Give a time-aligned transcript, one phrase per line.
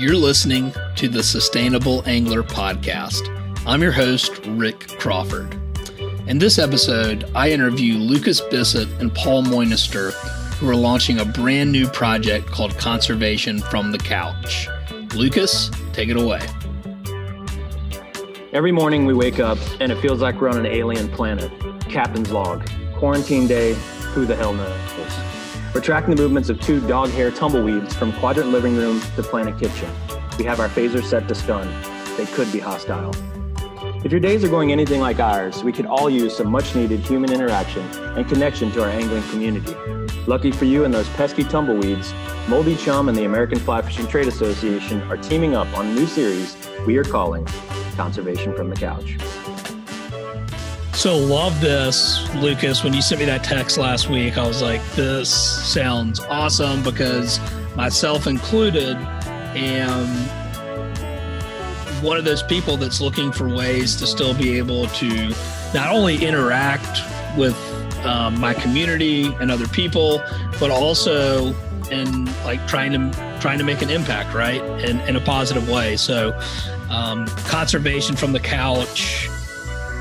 [0.00, 3.28] You're listening to the Sustainable Angler Podcast.
[3.66, 5.54] I'm your host, Rick Crawford.
[6.26, 10.12] In this episode, I interview Lucas Bissett and Paul Moinester,
[10.54, 14.68] who are launching a brand new project called Conservation from the Couch.
[15.14, 16.40] Lucas, take it away.
[18.54, 21.52] Every morning we wake up and it feels like we're on an alien planet.
[21.90, 22.66] Captain's log.
[22.96, 23.74] Quarantine day,
[24.14, 25.29] who the hell knows?
[25.72, 29.56] We're tracking the movements of two dog hair tumbleweeds from Quadrant Living Room to Planet
[29.56, 29.88] Kitchen.
[30.36, 31.68] We have our phasers set to stun.
[32.16, 33.14] They could be hostile.
[34.04, 36.98] If your days are going anything like ours, we could all use some much needed
[37.00, 39.76] human interaction and connection to our angling community.
[40.26, 42.12] Lucky for you and those pesky tumbleweeds,
[42.48, 46.06] Moldy Chum and the American Fly Fishing Trade Association are teaming up on a new
[46.06, 47.46] series we are calling
[47.94, 49.18] Conservation from the Couch.
[50.92, 52.84] So love this, Lucas.
[52.84, 57.40] When you sent me that text last week, I was like, this sounds awesome because
[57.74, 58.96] myself included
[59.56, 60.06] am
[62.02, 65.28] one of those people that's looking for ways to still be able to
[65.72, 67.00] not only interact
[67.36, 67.56] with
[68.04, 70.22] um, my community and other people,
[70.58, 71.54] but also
[71.90, 75.96] in like trying to trying to make an impact, right, in, in a positive way.
[75.96, 76.38] So,
[76.90, 79.28] um, conservation from the couch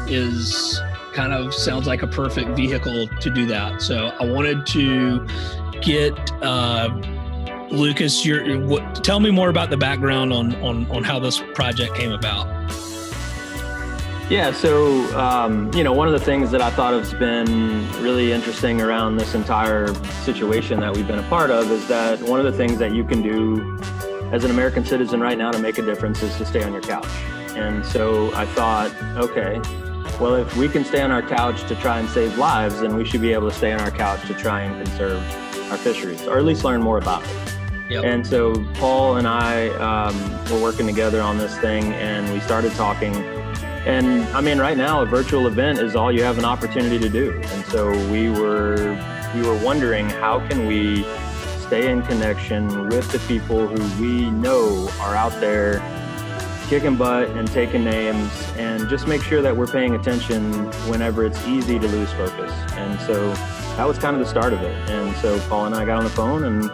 [0.09, 0.79] is
[1.13, 3.81] kind of sounds like a perfect vehicle to do that.
[3.81, 5.25] So I wanted to
[5.81, 6.89] get uh,
[7.71, 8.25] Lucas.
[8.25, 12.11] Your, what, tell me more about the background on on on how this project came
[12.11, 12.47] about.
[14.29, 18.31] Yeah, so um, you know, one of the things that I thought has been really
[18.31, 19.91] interesting around this entire
[20.23, 23.03] situation that we've been a part of is that one of the things that you
[23.03, 23.79] can do
[24.31, 26.83] as an American citizen right now to make a difference is to stay on your
[26.83, 27.09] couch.
[27.55, 29.59] And so I thought, okay,
[30.19, 33.05] well, if we can stay on our couch to try and save lives, then we
[33.05, 35.21] should be able to stay on our couch to try and conserve
[35.71, 37.55] our fisheries, or at least learn more about it.
[37.89, 38.03] Yep.
[38.03, 40.15] And so Paul and I um,
[40.51, 43.15] were working together on this thing, and we started talking.
[43.85, 47.09] And I mean, right now, a virtual event is all you have an opportunity to
[47.09, 47.39] do.
[47.41, 48.97] And so we were
[49.33, 51.03] we were wondering how can we
[51.61, 55.79] stay in connection with the people who we know are out there
[56.69, 60.53] kicking butt and taking names and just make sure that we're paying attention
[60.87, 62.51] whenever it's easy to lose focus.
[62.73, 63.33] And so
[63.75, 64.75] that was kind of the start of it.
[64.87, 66.69] And so Paul and I got on the phone and,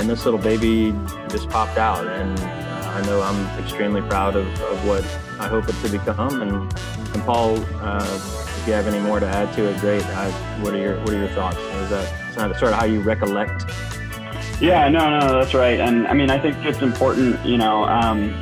[0.00, 0.92] and this little baby
[1.28, 2.06] just popped out.
[2.06, 5.02] And uh, I know I'm extremely proud of, of what
[5.40, 6.40] I hope it to become.
[6.40, 6.52] And,
[7.12, 8.20] and Paul, uh,
[8.60, 10.06] if you have any more to add to it, great.
[10.06, 10.30] I,
[10.60, 11.58] what are your, what are your thoughts?
[11.58, 13.64] Is that sort of how you recollect?
[14.60, 15.80] Yeah, no, no, that's right.
[15.80, 18.32] And I mean, I think it's important, you know, um,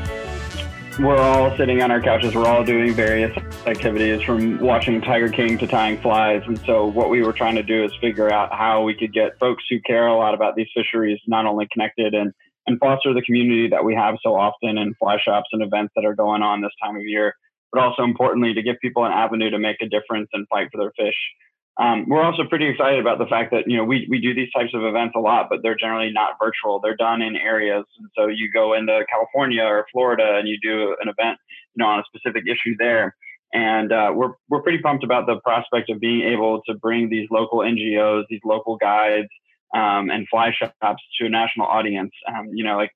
[1.02, 2.34] we're all sitting on our couches.
[2.34, 6.42] We're all doing various activities from watching Tiger King to tying flies.
[6.46, 9.38] And so, what we were trying to do is figure out how we could get
[9.38, 12.32] folks who care a lot about these fisheries not only connected and,
[12.66, 16.04] and foster the community that we have so often in fly shops and events that
[16.04, 17.34] are going on this time of year,
[17.72, 20.78] but also importantly, to give people an avenue to make a difference and fight for
[20.78, 21.16] their fish.
[21.80, 24.52] Um, we're also pretty excited about the fact that you know we we do these
[24.52, 26.78] types of events a lot, but they're generally not virtual.
[26.78, 30.94] They're done in areas, and so you go into California or Florida and you do
[31.00, 31.38] an event,
[31.74, 33.16] you know, on a specific issue there.
[33.54, 37.28] And uh, we're we're pretty pumped about the prospect of being able to bring these
[37.30, 39.28] local NGOs, these local guides,
[39.74, 42.12] um, and fly shops to a national audience.
[42.28, 42.92] Um, you know, like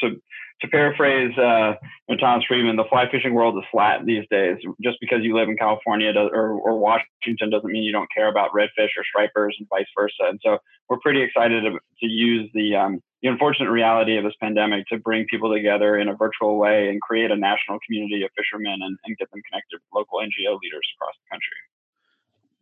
[0.00, 0.20] to
[0.62, 1.74] to paraphrase uh,
[2.18, 4.56] Thomas Friedman, the fly fishing world is flat these days.
[4.82, 8.28] Just because you live in California does, or, or, Washington doesn't mean you don't care
[8.28, 10.30] about redfish or stripers and vice versa.
[10.30, 10.58] And so
[10.88, 14.98] we're pretty excited to, to use the, um, the unfortunate reality of this pandemic to
[14.98, 18.96] bring people together in a virtual way and create a national community of fishermen and,
[19.04, 21.58] and get them connected with local NGO leaders across the country.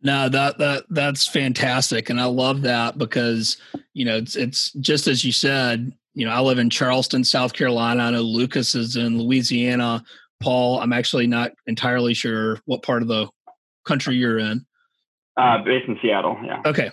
[0.01, 3.57] No, that that that's fantastic, and I love that because
[3.93, 7.53] you know it's it's just as you said you know, I live in Charleston, South
[7.53, 8.03] Carolina.
[8.03, 10.03] I know Lucas is in Louisiana.
[10.39, 13.27] Paul, I'm actually not entirely sure what part of the
[13.85, 14.65] country you're in.
[15.37, 16.61] Uh, based in Seattle, yeah.
[16.65, 16.89] Okay.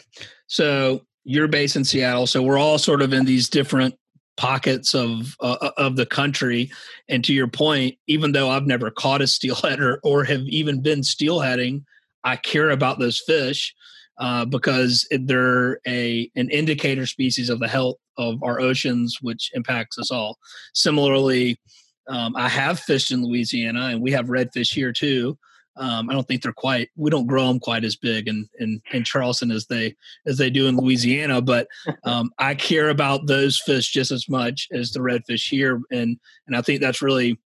[0.48, 2.26] So you're based in Seattle.
[2.26, 3.94] So we're all sort of in these different
[4.36, 6.70] pockets of uh, uh of the country.
[7.08, 10.82] And to your point, even though I've never caught a steelhead or, or have even
[10.82, 11.84] been steelheading,
[12.24, 13.72] I care about those fish
[14.18, 19.98] uh, because they're a an indicator species of the health of our oceans, which impacts
[19.98, 20.38] us all.
[20.74, 21.58] Similarly,
[22.08, 25.38] um, I have fished in Louisiana, and we have redfish here too.
[25.76, 26.90] Um, I don't think they're quite.
[26.96, 30.50] We don't grow them quite as big in, in, in Charleston as they as they
[30.50, 31.40] do in Louisiana.
[31.40, 31.66] But
[32.04, 36.56] um, I care about those fish just as much as the redfish here, and and
[36.56, 37.38] I think that's really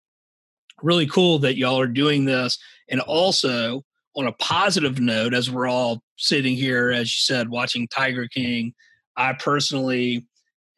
[0.83, 2.59] really cool that y'all are doing this.
[2.89, 3.85] And also
[4.17, 8.75] on a positive note, as we're all sitting here, as you said, watching Tiger King,
[9.17, 10.27] I personally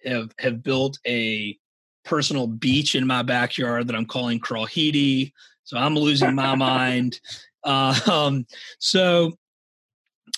[0.09, 1.57] have have built a
[2.05, 5.33] personal beach in my backyard that I'm calling Crawhidi.
[5.65, 7.21] So I'm losing my mind.
[7.65, 8.47] Uh, um,
[8.79, 9.33] so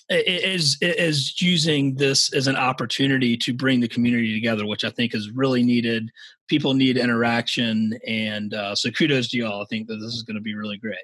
[0.09, 5.15] is is using this as an opportunity to bring the community together, which I think
[5.15, 6.11] is really needed.
[6.49, 9.63] People need interaction, and uh, so kudos to y'all.
[9.63, 10.99] I think that this is going to be really great.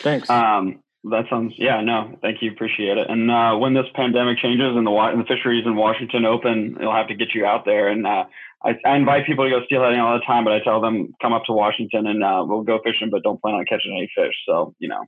[0.00, 0.30] Thanks.
[0.30, 4.76] Um, that sounds yeah no thank you appreciate it and uh, when this pandemic changes
[4.76, 7.88] and the and the fisheries in Washington open you'll have to get you out there
[7.88, 8.24] and uh,
[8.64, 11.32] I, I, invite people to go steelheading all the time but I tell them come
[11.32, 14.34] up to Washington and uh, we'll go fishing but don't plan on catching any fish
[14.46, 15.04] so you know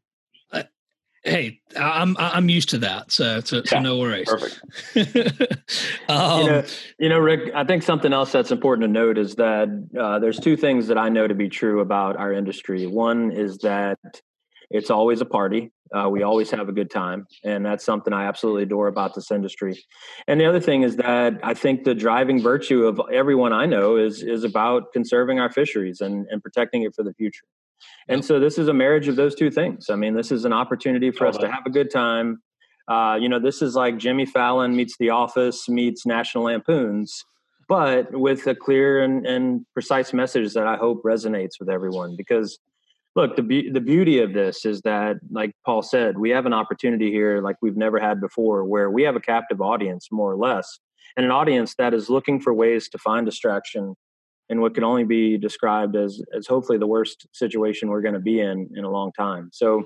[1.23, 4.29] hey, I'm I'm used to that, so so, so no worries.
[4.29, 4.61] Perfect.
[6.09, 6.65] um, you, know,
[6.99, 10.39] you know, Rick, I think something else that's important to note is that uh, there's
[10.39, 12.87] two things that I know to be true about our industry.
[12.87, 13.99] One is that
[14.71, 15.73] it's always a party.
[15.93, 19.31] Uh, we always have a good time, and that's something I absolutely adore about this
[19.31, 19.83] industry.
[20.29, 23.97] And the other thing is that I think the driving virtue of everyone I know
[23.97, 27.47] is is about conserving our fisheries and, and protecting it for the future.
[28.09, 29.91] And so this is a marriage of those two things.
[29.91, 32.43] I mean, this is an opportunity for us to have a good time.
[32.89, 37.25] Uh, you know, this is like Jimmy Fallon meets The Office meets National Lampoons,
[37.69, 42.17] but with a clear and, and precise message that I hope resonates with everyone.
[42.17, 42.59] Because,
[43.17, 46.53] look, the be- the beauty of this is that, like Paul said, we have an
[46.53, 50.37] opportunity here like we've never had before, where we have a captive audience, more or
[50.37, 50.79] less,
[51.17, 53.95] and an audience that is looking for ways to find distraction
[54.49, 58.21] in what can only be described as as hopefully the worst situation we're going to
[58.21, 59.51] be in in a long time.
[59.53, 59.85] So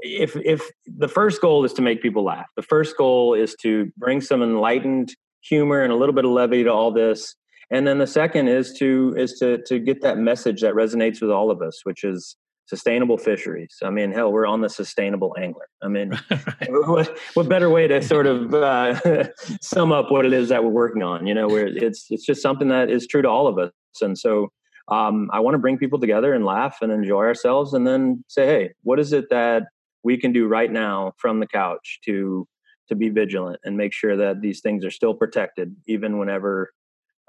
[0.00, 3.90] if if the first goal is to make people laugh, the first goal is to
[3.96, 7.34] bring some enlightened humor and a little bit of levity to all this,
[7.70, 11.30] and then the second is to is to to get that message that resonates with
[11.30, 12.36] all of us, which is
[12.66, 13.76] sustainable fisheries.
[13.82, 15.68] I mean, hell, we're on the sustainable angler.
[15.82, 16.12] I mean,
[16.68, 19.24] what, what, better way to sort of uh,
[19.62, 21.26] sum up what it is that we're working on?
[21.26, 24.16] You know, where it's it's just something that is true to all of us, and
[24.18, 24.48] so
[24.88, 28.46] um, I want to bring people together and laugh and enjoy ourselves, and then say,
[28.46, 29.64] hey, what is it that
[30.02, 32.46] we can do right now from the couch to
[32.88, 36.72] to be vigilant and make sure that these things are still protected, even whenever.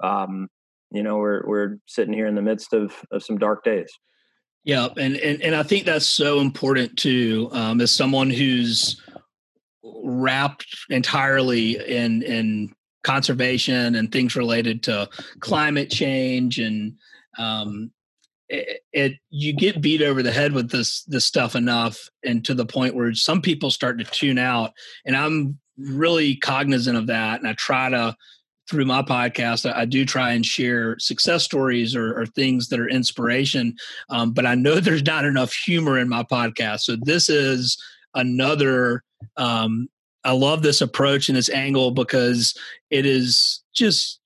[0.02, 0.48] Um,
[0.90, 3.90] you know, we're we're sitting here in the midst of, of some dark days.
[4.64, 7.48] Yeah, and and and I think that's so important too.
[7.52, 9.00] Um, as someone who's
[9.82, 15.08] wrapped entirely in in conservation and things related to
[15.40, 16.94] climate change and
[17.38, 17.90] um,
[18.48, 22.52] it, it, you get beat over the head with this this stuff enough and to
[22.52, 24.72] the point where some people start to tune out
[25.06, 28.14] and i'm really cognizant of that and i try to
[28.70, 32.88] through my podcast, I, do try and share success stories or, or things that are
[32.88, 33.74] inspiration.
[34.08, 36.80] Um, but I know there's not enough humor in my podcast.
[36.80, 37.76] So this is
[38.14, 39.02] another.
[39.36, 39.88] Um,
[40.24, 42.56] I love this approach and this angle because
[42.90, 44.20] it is just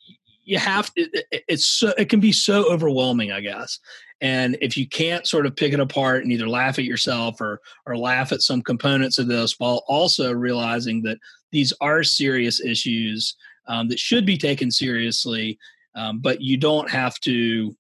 [0.45, 1.09] you have to.
[1.31, 3.79] It, it's so it can be so overwhelming, I guess.
[4.21, 7.61] And if you can't sort of pick it apart and either laugh at yourself or
[7.87, 11.19] or laugh at some components of this, while also realizing that
[11.51, 15.59] these are serious issues um, that should be taken seriously,
[15.95, 17.77] um, but you don't have to,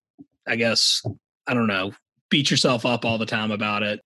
[0.46, 1.02] I guess,
[1.46, 1.92] I don't know,
[2.30, 4.00] beat yourself up all the time about it.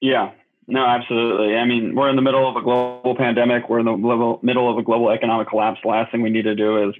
[0.00, 0.32] Yeah,
[0.66, 1.56] no, absolutely.
[1.56, 3.68] I mean, we're in the middle of a global pandemic.
[3.68, 5.80] We're in the middle of a global economic collapse.
[5.82, 6.94] The last thing we need to do is,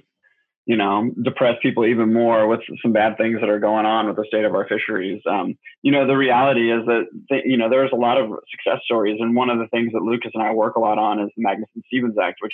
[0.65, 4.17] you know, depress people even more with some bad things that are going on with
[4.17, 5.21] the state of our fisheries.
[5.27, 8.81] Um, you know, the reality is that, th- you know, there's a lot of success
[8.85, 9.17] stories.
[9.19, 11.43] And one of the things that Lucas and I work a lot on is the
[11.43, 12.53] Magnuson Stevens Act, which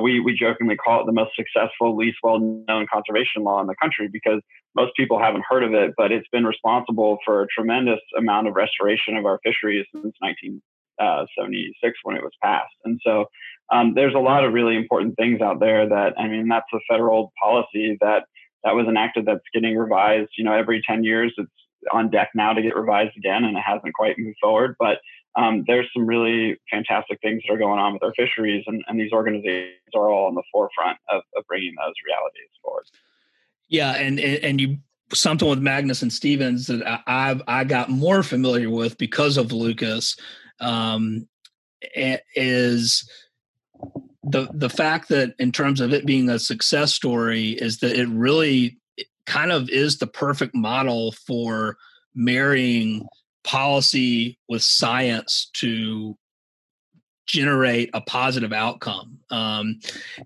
[0.00, 3.74] we, we jokingly call it the most successful, least well known conservation law in the
[3.80, 4.40] country because
[4.74, 8.54] most people haven't heard of it, but it's been responsible for a tremendous amount of
[8.54, 12.74] restoration of our fisheries since 1976 when it was passed.
[12.84, 13.26] And so
[13.72, 16.78] um, there's a lot of really important things out there that, I mean, that's a
[16.88, 18.24] federal policy that
[18.64, 21.32] that was enacted that's getting revised, you know, every 10 years.
[21.38, 21.50] It's
[21.92, 24.76] on deck now to get revised again, and it hasn't quite moved forward.
[24.78, 24.98] But
[25.36, 28.98] um, there's some really fantastic things that are going on with our fisheries, and, and
[28.98, 32.84] these organizations are all on the forefront of, of bringing those realities forward.
[33.68, 34.78] Yeah, and and you
[35.12, 40.16] something with Magnuson Stevens that I, I got more familiar with because of Lucas
[40.60, 41.28] um,
[42.34, 43.08] is
[44.22, 48.08] the the fact that in terms of it being a success story is that it
[48.08, 48.78] really
[49.26, 51.76] kind of is the perfect model for
[52.14, 53.06] marrying
[53.44, 56.16] policy with science to
[57.26, 59.18] generate a positive outcome.
[59.30, 59.78] Um,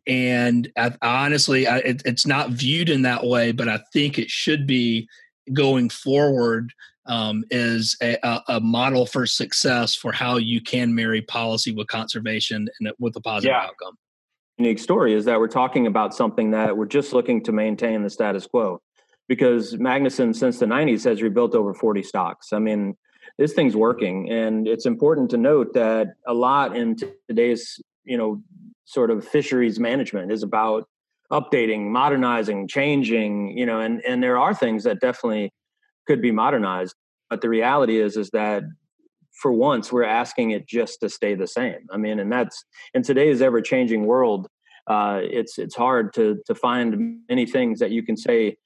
[0.06, 4.30] and I, honestly, I, it, it's not viewed in that way, but I think it
[4.30, 5.06] should be
[5.52, 6.72] going forward
[7.06, 12.66] um, is a, a, model for success for how you can marry policy with conservation
[12.80, 13.66] and with a positive yeah.
[13.66, 13.98] outcome.
[14.56, 18.08] Unique story is that we're talking about something that we're just looking to maintain the
[18.08, 18.80] status quo.
[19.28, 22.52] Because Magnuson since the 90s has rebuilt over 40 stocks.
[22.52, 22.96] I mean,
[23.38, 26.96] this thing's working and it's important to note that a lot in
[27.28, 28.42] today's, you know,
[28.84, 30.86] sort of fisheries management is about
[31.32, 35.52] updating, modernizing, changing, you know, and and there are things that definitely
[36.06, 36.94] could be modernized,
[37.30, 38.62] but the reality is is that
[39.32, 41.86] for once we're asking it just to stay the same.
[41.90, 44.46] I mean, and that's in today's ever changing world,
[44.86, 48.56] uh, it's it's hard to to find many things that you can say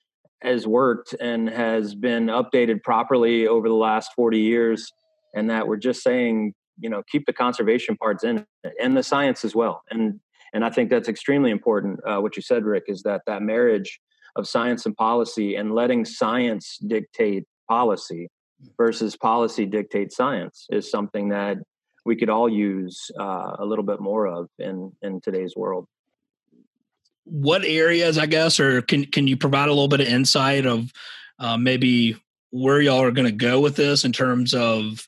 [0.42, 4.92] has worked and has been updated properly over the last 40 years
[5.34, 8.46] and that we're just saying you know keep the conservation parts in
[8.80, 9.82] and the science as well.
[9.90, 10.20] And
[10.52, 14.00] and i think that's extremely important uh, what you said rick is that that marriage
[14.36, 18.28] of science and policy and letting science dictate policy
[18.76, 21.58] versus policy dictate science is something that
[22.04, 25.86] we could all use uh, a little bit more of in in today's world
[27.30, 30.92] what areas, I guess, or can can you provide a little bit of insight of
[31.38, 32.16] uh, maybe
[32.50, 35.06] where y'all are going to go with this in terms of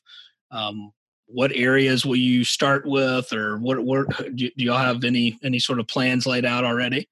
[0.51, 0.91] um,
[1.25, 3.79] what areas will you start with, or what?
[3.79, 7.07] What do, do y'all have any any sort of plans laid out already?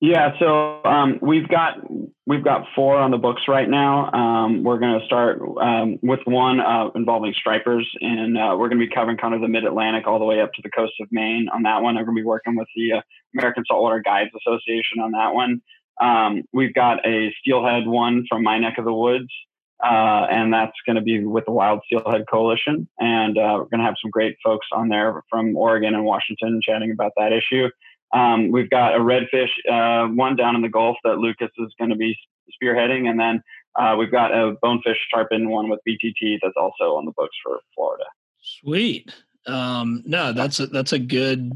[0.00, 1.78] Yeah, so um, we've got
[2.24, 4.12] we've got four on the books right now.
[4.12, 8.78] Um, we're going to start um, with one uh, involving stripers, and uh, we're going
[8.78, 10.92] to be covering kind of the Mid Atlantic all the way up to the coast
[11.00, 11.96] of Maine on that one.
[11.96, 13.00] We're going to be working with the uh,
[13.34, 15.60] American Saltwater Guides Association on that one.
[16.00, 19.32] Um, we've got a steelhead one from my neck of the woods,
[19.82, 23.80] uh, and that's going to be with the Wild Steelhead Coalition, and uh, we're going
[23.80, 27.68] to have some great folks on there from Oregon and Washington chatting about that issue.
[28.12, 31.90] Um, we've got a redfish uh, one down in the Gulf that Lucas is going
[31.90, 32.16] to be
[32.62, 33.42] spearheading, and then
[33.78, 37.60] uh, we've got a bonefish tarpon one with BTT that's also on the books for
[37.74, 38.04] Florida.
[38.40, 39.12] Sweet.
[39.46, 41.52] Um, no, that's a, that's a good.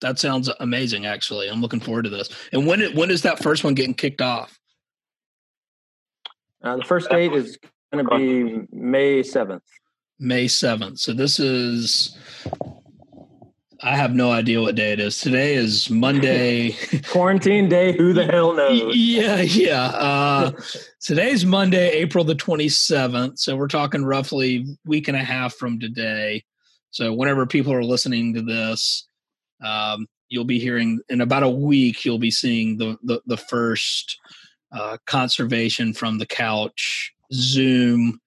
[0.00, 1.06] That sounds amazing.
[1.06, 2.30] Actually, I'm looking forward to this.
[2.52, 4.58] And when when is that first one getting kicked off?
[6.62, 7.58] Uh, the first date is
[7.92, 9.64] going to be May seventh.
[10.18, 10.98] May seventh.
[10.98, 12.16] So this is
[13.80, 15.20] I have no idea what day it is.
[15.20, 16.72] Today is Monday.
[17.08, 17.96] Quarantine day.
[17.96, 18.96] Who the hell knows?
[18.96, 19.84] Yeah, yeah.
[19.84, 20.52] Uh,
[21.00, 23.38] today's Monday, April the 27th.
[23.38, 26.42] So we're talking roughly week and a half from today.
[26.90, 29.06] So whenever people are listening to this,
[29.64, 32.04] um, you'll be hearing in about a week.
[32.04, 34.18] You'll be seeing the the, the first
[34.72, 38.20] uh, conservation from the couch Zoom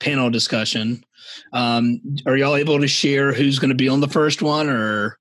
[0.00, 1.04] panel discussion.
[1.52, 5.18] Um, are y'all able to share who's going to be on the first one, or?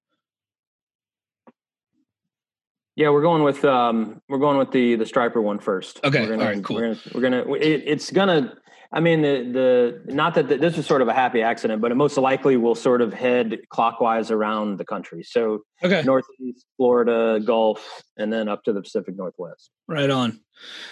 [2.95, 5.99] Yeah, we're going with um, we're going with the the striper one first.
[6.03, 6.77] Okay, we're gonna, all right, cool.
[6.77, 8.53] We're gonna, we're gonna it, it's gonna.
[8.93, 11.91] I mean, the the not that the, this is sort of a happy accident, but
[11.91, 15.23] it most likely will sort of head clockwise around the country.
[15.23, 19.71] So, okay, northeast, Florida, Gulf, and then up to the Pacific Northwest.
[19.89, 20.39] Right on.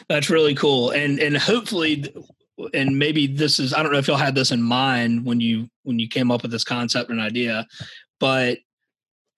[0.09, 2.13] That's really cool, and and hopefully
[2.73, 5.67] and maybe this is I don't know if y'all had this in mind when you
[5.83, 7.67] when you came up with this concept and idea,
[8.19, 8.59] but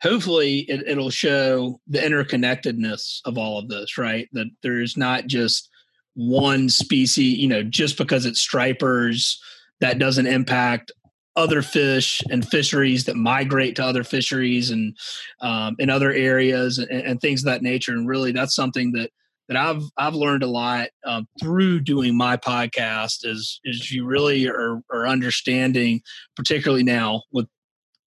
[0.02, 4.28] hopefully it, it'll show the interconnectedness of all of this, right?
[4.34, 5.70] That there's not just
[6.14, 9.42] one species, you know, just because it's stripers
[9.80, 10.92] that doesn't impact
[11.36, 14.96] other fish and fisheries that migrate to other fisheries and
[15.42, 17.92] um, in other areas and, and, things of that nature.
[17.92, 19.12] And really, that's something that
[19.48, 24.48] that I've I've learned a lot um, through doing my podcast is is you really
[24.48, 26.02] are, are understanding,
[26.36, 27.48] particularly now with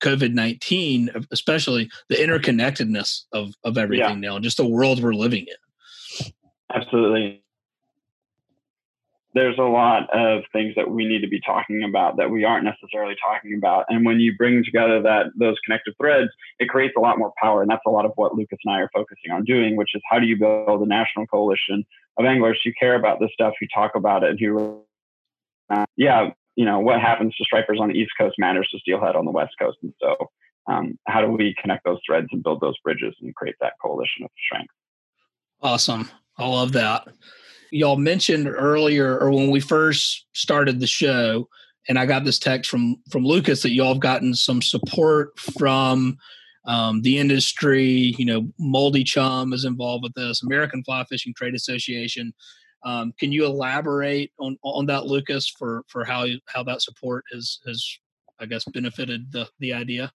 [0.03, 4.31] COVID nineteen, especially the interconnectedness of of everything yeah.
[4.31, 6.33] now, just the world we're living in.
[6.75, 7.43] Absolutely,
[9.39, 12.65] there's a lot of things that we need to be talking about that we aren't
[12.65, 13.85] necessarily talking about.
[13.89, 17.63] And when you bring together that those connective threads, it creates a lot more power.
[17.63, 20.03] And that's a lot of what Lucas and I are focusing on doing, which is
[20.11, 21.85] how do you build a national coalition
[22.19, 24.83] of anglers who care about this stuff, who talk about it, and who,
[25.71, 29.15] uh, yeah, you know, what happens to stripers on the East Coast matters to steelhead
[29.15, 29.79] on the West Coast.
[29.85, 30.17] And so,
[30.67, 34.25] um, how do we connect those threads and build those bridges and create that coalition
[34.25, 34.75] of strength?
[35.63, 36.11] Awesome.
[36.37, 37.07] I love that
[37.71, 41.49] y'all mentioned earlier or when we first started the show
[41.89, 46.17] and i got this text from from lucas that y'all have gotten some support from
[46.65, 51.55] um, the industry you know moldy chum is involved with this american fly fishing trade
[51.55, 52.33] association.
[52.85, 57.59] Um, can you elaborate on on that lucas for for how how that support has
[57.67, 57.85] has
[58.39, 60.13] i guess benefited the the idea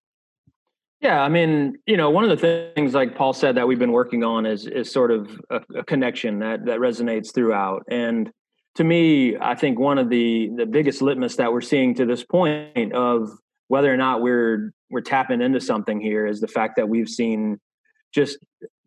[1.03, 3.91] yeah, I mean, you know, one of the things like Paul said that we've been
[3.91, 7.83] working on is is sort of a, a, connection that that resonates throughout.
[7.89, 8.31] And
[8.75, 12.23] to me, I think one of the the biggest litmus that we're seeing to this
[12.23, 13.29] point of
[13.67, 17.59] whether or not we're we're tapping into something here is the fact that we've seen
[18.15, 18.37] just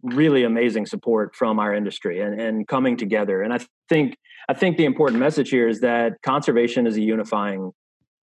[0.02, 3.42] really amazing support from our industry and, and coming together.
[3.42, 3.58] And I
[3.90, 4.16] think
[4.49, 7.73] I think the important message here is that conservation is a unifying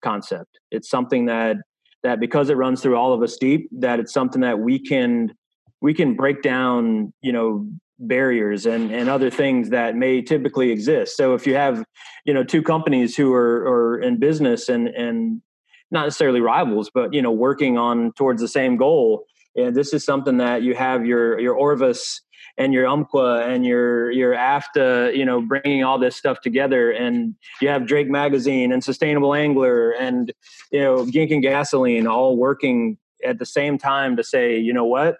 [0.03, 0.59] concept.
[0.71, 1.57] It's something that
[2.03, 5.35] that because it runs through all of us deep, that it's something that we can
[5.81, 7.69] we can break down, you know,
[7.99, 11.17] barriers and, and other things that may typically exist.
[11.17, 11.85] So if you have,
[12.25, 15.43] you know, two companies who are, are in business and and
[15.91, 19.25] not necessarily rivals, but you know, working on towards the same goal,
[19.57, 22.23] and this is something that you have your your Orvis
[22.59, 27.35] and your Umpqua and your your AFFTA, you know, bringing all this stuff together, and
[27.61, 30.33] you have Drake Magazine and Sustainable Angler and
[30.71, 34.85] you know Gink and Gasoline all working at the same time to say, you know
[34.85, 35.19] what,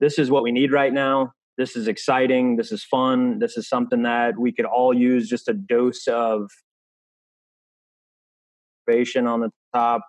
[0.00, 1.32] this is what we need right now.
[1.58, 2.56] This is exciting.
[2.56, 3.40] This is fun.
[3.40, 6.50] This is something that we could all use just a dose of
[9.26, 10.00] on the top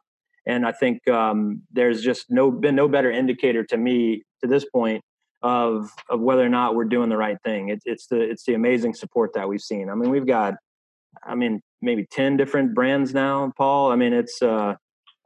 [0.46, 4.66] and I think um, there's just no been no better indicator to me to this
[4.66, 5.04] point
[5.42, 7.70] of of whether or not we're doing the right thing.
[7.70, 9.90] It's it's the it's the amazing support that we've seen.
[9.90, 10.56] I mean, we've got,
[11.24, 13.92] I mean, maybe ten different brands now, Paul.
[13.92, 14.76] I mean, it's uh,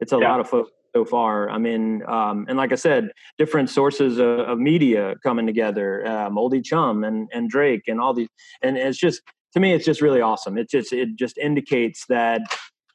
[0.00, 0.30] it's a yeah.
[0.30, 1.50] lot of folks so far.
[1.50, 6.30] I mean, um, and like I said, different sources of, of media coming together, uh,
[6.30, 8.28] Moldy Chum and and Drake and all these,
[8.62, 9.20] and it's just
[9.54, 10.58] to me, it's just really awesome.
[10.58, 12.42] It just it just indicates that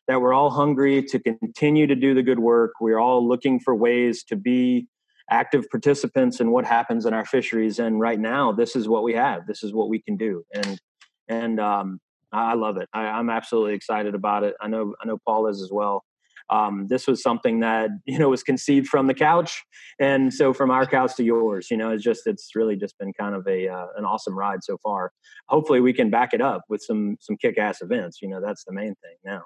[0.07, 2.73] that we're all hungry to continue to do the good work.
[2.81, 4.87] We're all looking for ways to be
[5.29, 7.79] active participants in what happens in our fisheries.
[7.79, 9.47] And right now, this is what we have.
[9.47, 10.43] This is what we can do.
[10.53, 10.79] And
[11.27, 11.99] and um,
[12.31, 12.89] I love it.
[12.93, 14.55] I, am absolutely excited about it.
[14.61, 16.03] I know I know Paul is as well.
[16.49, 19.63] Um, this was something that you know was conceived from the couch,
[19.99, 23.13] and so from our couch to yours, you know, it's just it's really just been
[23.13, 25.11] kind of a uh, an awesome ride so far.
[25.47, 28.19] Hopefully, we can back it up with some some kick ass events.
[28.21, 29.43] You know, that's the main thing now.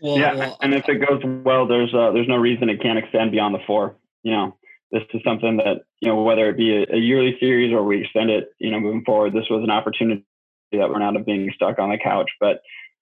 [0.00, 2.98] Well, yeah, well, and if it goes well, there's uh, there's no reason it can't
[2.98, 3.96] extend beyond the four.
[4.22, 4.56] You know,
[4.92, 8.02] this is something that you know whether it be a, a yearly series or we
[8.02, 9.32] extend it, you know, moving forward.
[9.32, 10.24] This was an opportunity
[10.72, 12.60] that we're not of being stuck on the couch, but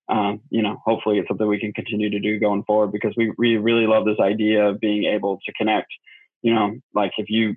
[0.09, 3.33] um, you know, hopefully it's something we can continue to do going forward because we
[3.37, 5.88] we really love this idea of being able to connect.
[6.42, 7.57] You know, like if you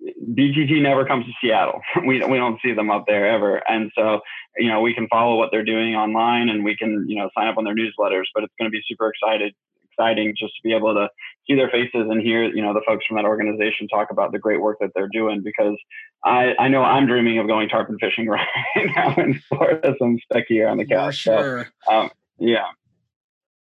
[0.00, 1.80] BTT never comes to Seattle.
[2.06, 4.20] we we don't see them up there ever, and so
[4.56, 7.48] you know we can follow what they're doing online, and we can you know sign
[7.48, 8.24] up on their newsletters.
[8.34, 9.54] But it's going to be super excited,
[9.92, 11.08] exciting just to be able to
[11.46, 14.38] see their faces and hear you know the folks from that organization talk about the
[14.38, 15.42] great work that they're doing.
[15.42, 15.76] Because
[16.24, 20.18] I I know I'm dreaming of going tarpon fishing right now in Florida, so I'm
[20.30, 21.16] stuck here on the couch.
[21.16, 21.68] sure.
[21.86, 22.66] So, um, yeah.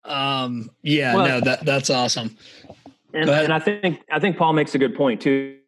[0.05, 0.71] Um.
[0.83, 1.15] Yeah.
[1.15, 1.41] Well, no.
[1.41, 2.37] That that's awesome.
[3.15, 5.59] And, and I think I think Paul makes a good point too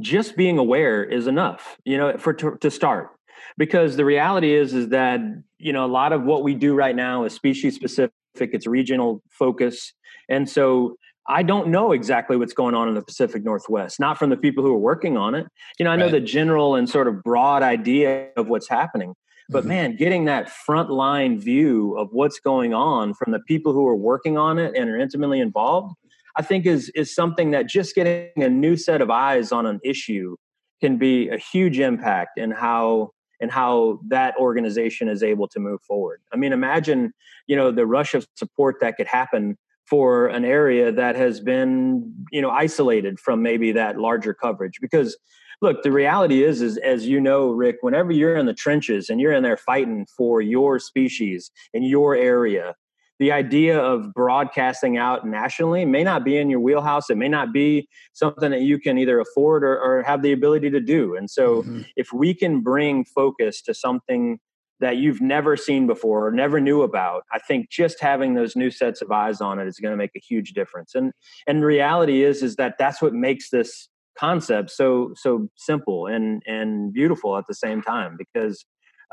[0.00, 3.10] just being aware is enough you know for to, to start
[3.56, 5.20] because the reality is is that
[5.58, 9.22] you know a lot of what we do right now is species specific it's regional
[9.30, 9.92] focus
[10.28, 10.96] and so
[11.28, 14.64] i don't know exactly what's going on in the pacific northwest not from the people
[14.64, 15.46] who are working on it
[15.78, 16.12] you know i know right.
[16.12, 19.14] the general and sort of broad idea of what's happening
[19.48, 19.68] but mm-hmm.
[19.68, 23.96] man getting that front line view of what's going on from the people who are
[23.96, 25.94] working on it and are intimately involved
[26.34, 29.80] I think is is something that just getting a new set of eyes on an
[29.84, 30.36] issue
[30.80, 33.10] can be a huge impact in how
[33.42, 36.20] and how that organization is able to move forward.
[36.32, 37.12] I mean, imagine
[37.46, 42.14] you know the rush of support that could happen for an area that has been
[42.30, 45.18] you know isolated from maybe that larger coverage because
[45.60, 49.20] look the reality is is as you know rick whenever you're in the trenches and
[49.20, 52.74] you're in there fighting for your species in your area
[53.22, 57.08] the idea of broadcasting out nationally may not be in your wheelhouse.
[57.08, 60.70] It may not be something that you can either afford or, or have the ability
[60.70, 61.14] to do.
[61.14, 61.82] And so, mm-hmm.
[61.94, 64.40] if we can bring focus to something
[64.80, 68.72] that you've never seen before or never knew about, I think just having those new
[68.72, 70.96] sets of eyes on it is going to make a huge difference.
[70.96, 71.12] And
[71.46, 76.92] and reality is is that that's what makes this concept so so simple and and
[76.92, 78.66] beautiful at the same time because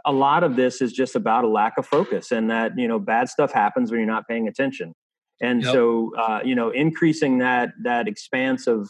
[0.05, 2.99] a lot of this is just about a lack of focus and that you know
[2.99, 4.93] bad stuff happens when you're not paying attention.
[5.41, 5.71] And yep.
[5.71, 8.89] so uh, you know increasing that that expanse of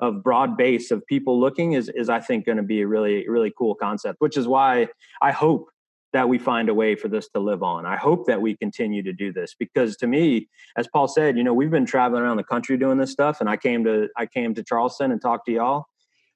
[0.00, 3.28] of broad base of people looking is is i think going to be a really
[3.28, 4.88] really cool concept which is why
[5.20, 5.68] i hope
[6.12, 7.86] that we find a way for this to live on.
[7.86, 11.44] I hope that we continue to do this because to me as paul said you
[11.44, 14.26] know we've been traveling around the country doing this stuff and i came to i
[14.26, 15.86] came to charleston and talked to y'all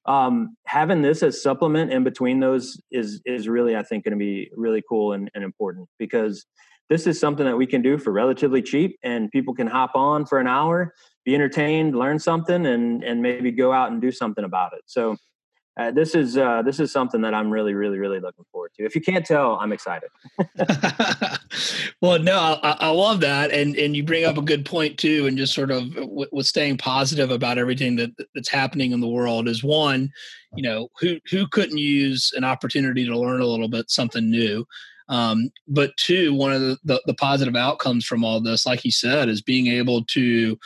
[0.07, 4.17] um, having this as supplement in between those is is really I think going to
[4.17, 6.45] be really cool and, and important because
[6.89, 10.25] this is something that we can do for relatively cheap and people can hop on
[10.25, 10.93] for an hour
[11.25, 14.81] be entertained learn something and and maybe go out and do something about it.
[14.85, 15.17] So
[15.77, 18.85] uh, this is uh, this is something that I'm really, really, really looking forward to.
[18.85, 20.09] If you can't tell, I'm excited.
[22.01, 25.25] Well, no, I, I, love that, and and you bring up a good point too,
[25.27, 29.47] and just sort of with staying positive about everything that that's happening in the world
[29.47, 30.11] is one,
[30.55, 34.67] you know, who who couldn't use an opportunity to learn a little bit something new,
[35.07, 38.91] um, but two, one of the, the, the positive outcomes from all this, like you
[38.91, 40.57] said, is being able to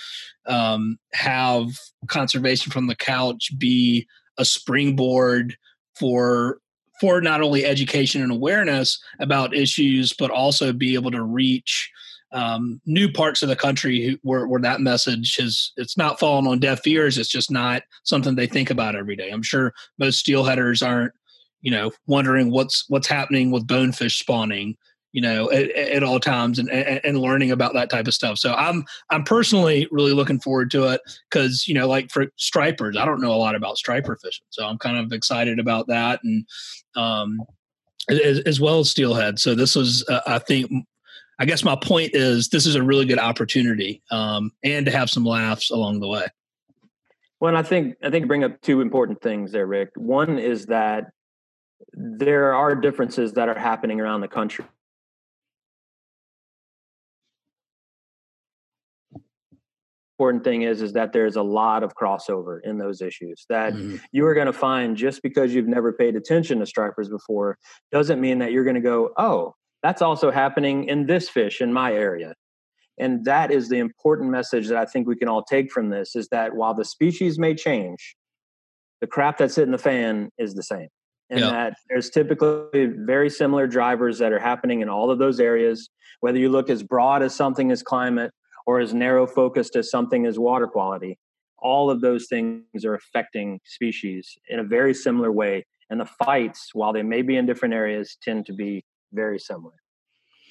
[0.46, 1.68] um, have
[2.08, 4.08] conservation from the couch be
[4.40, 5.56] a springboard
[5.96, 6.60] for
[7.00, 11.90] for not only education and awareness about issues, but also be able to reach
[12.32, 16.46] um, new parts of the country who, where, where that message has it's not fallen
[16.46, 17.18] on deaf ears.
[17.18, 19.30] It's just not something they think about every day.
[19.30, 21.14] I'm sure most steelheaders aren't,
[21.62, 24.78] you know, wondering what's what's happening with bonefish spawning,
[25.12, 28.38] you know, at, at all times and, and, and learning about that type of stuff.
[28.38, 32.98] So I'm I'm personally really looking forward to it because you know, like for stripers,
[32.98, 36.20] I don't know a lot about striper fishing, so I'm kind of excited about that
[36.24, 36.46] and
[36.96, 37.40] um,
[38.10, 39.40] as, as well as steelhead.
[39.40, 40.72] So this was, uh, I think,
[41.40, 45.10] I guess my point is this is a really good opportunity um, and to have
[45.10, 46.26] some laughs along the way.
[47.40, 49.92] Well, I think I think bring up two important things there, Rick.
[49.96, 51.06] One is that
[51.94, 54.66] there are differences that are happening around the country
[60.20, 63.96] important thing is is that there's a lot of crossover in those issues that mm-hmm.
[64.12, 67.58] you are going to find just because you've never paid attention to stripers before
[67.90, 71.72] doesn't mean that you're going to go oh that's also happening in this fish in
[71.72, 72.34] my area.
[72.98, 76.18] And that is the important message that i think we can all take from this
[76.18, 78.18] is that while the species may change
[79.00, 80.90] the crap that's hitting the fan is the same
[81.30, 85.90] and that there's typically very similar drivers that are happening in all of those areas.
[86.22, 88.34] Whether you look as broad as something as climate
[88.70, 91.18] or as narrow focused as something as water quality.
[91.58, 96.70] All of those things are affecting species in a very similar way and the fights
[96.74, 99.74] while they may be in different areas tend to be very similar.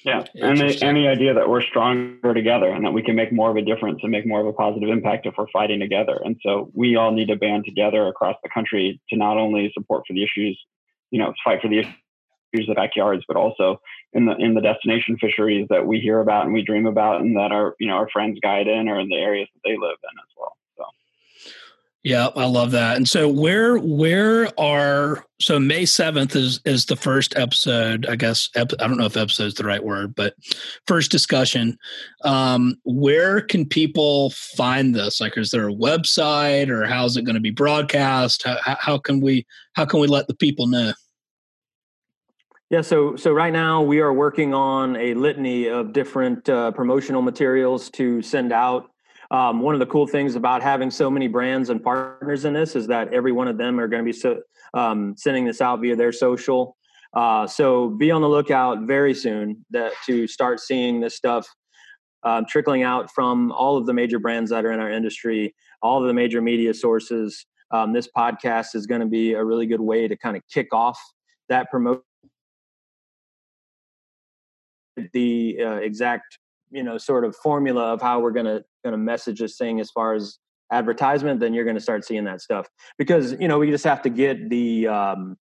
[0.03, 3.31] Yeah and the, and the idea that we're stronger together and that we can make
[3.31, 6.19] more of a difference and make more of a positive impact if we're fighting together?
[6.25, 10.03] And so we all need to band together across the country to not only support
[10.05, 10.59] for the issues
[11.11, 11.85] you know fight for the
[12.53, 13.81] the backyards, but also
[14.13, 17.37] in the in the destination fisheries that we hear about and we dream about, and
[17.37, 19.97] that our you know our friends guide in or in the areas that they live
[20.03, 20.55] in as well.
[20.77, 20.85] So.
[22.03, 22.95] Yeah, I love that.
[22.95, 28.49] And so where where are so May 7th is is the first episode, I guess
[28.55, 30.33] ep, I don't know if episode is the right word, but
[30.87, 31.77] first discussion.
[32.23, 35.19] Um where can people find this?
[35.19, 38.43] Like is there a website or how's it going to be broadcast?
[38.43, 40.93] How, how can we how can we let the people know?
[42.69, 47.23] Yeah, so so right now we are working on a litany of different uh, promotional
[47.23, 48.91] materials to send out.
[49.31, 52.75] Um, one of the cool things about having so many brands and partners in this
[52.75, 54.41] is that every one of them are going to be so,
[54.75, 56.77] um, sending this out via their social.
[57.15, 61.47] Uh, so be on the lookout very soon that to start seeing this stuff
[62.21, 66.01] um, trickling out from all of the major brands that are in our industry, all
[66.01, 67.47] of the major media sources.
[67.71, 70.67] Um, this podcast is going to be a really good way to kind of kick
[70.71, 70.99] off
[71.49, 72.03] that promotion
[75.13, 76.37] the uh, exact
[76.71, 80.13] you know sort of formula of how we're gonna gonna message this thing as far
[80.13, 80.37] as
[80.71, 84.09] advertisement, then you're gonna start seeing that stuff because you know we just have to
[84.09, 85.37] get the um,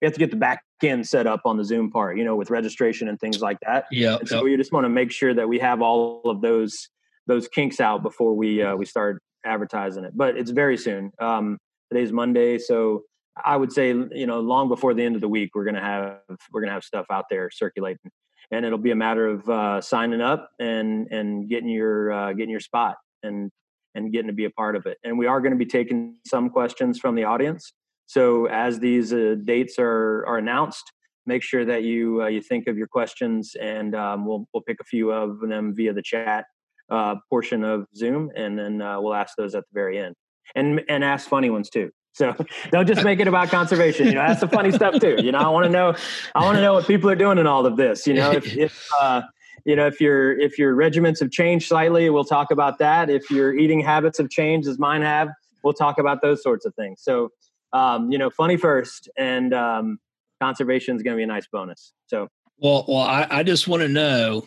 [0.00, 2.34] we have to get the back end set up on the Zoom part, you know,
[2.34, 3.84] with registration and things like that.
[3.92, 4.18] Yeah.
[4.24, 4.44] so yep.
[4.44, 6.88] we just want to make sure that we have all of those
[7.28, 10.12] those kinks out before we uh, we start advertising it.
[10.16, 11.12] But it's very soon.
[11.20, 11.58] Um,
[11.90, 13.02] today's Monday, so
[13.44, 16.18] I would say you know long before the end of the week we're gonna have
[16.52, 18.10] we're gonna have stuff out there circulating
[18.52, 22.50] and it'll be a matter of uh, signing up and and getting your uh, getting
[22.50, 23.50] your spot and
[23.94, 24.98] and getting to be a part of it.
[25.04, 27.72] And we are going to be taking some questions from the audience.
[28.06, 30.92] So as these uh, dates are are announced,
[31.26, 34.78] make sure that you uh, you think of your questions, and um, we'll we'll pick
[34.80, 36.44] a few of them via the chat
[36.90, 40.14] uh, portion of Zoom, and then uh, we'll ask those at the very end,
[40.54, 41.90] and and ask funny ones too.
[42.12, 42.34] So
[42.70, 44.06] don't just make it about conservation.
[44.06, 45.16] You know, that's the funny stuff too.
[45.22, 45.94] You know, I want to know,
[46.34, 48.06] I want to know what people are doing in all of this.
[48.06, 49.22] You know, if, if uh,
[49.64, 53.08] you know if your if your regiments have changed slightly, we'll talk about that.
[53.08, 55.30] If your eating habits have changed, as mine have,
[55.64, 57.00] we'll talk about those sorts of things.
[57.02, 57.30] So,
[57.72, 59.98] um, you know, funny first, and um,
[60.40, 61.92] conservation is going to be a nice bonus.
[62.08, 64.46] So, well, well, I, I just want to know.